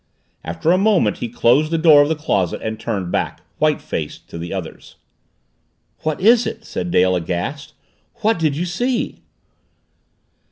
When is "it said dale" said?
6.47-7.15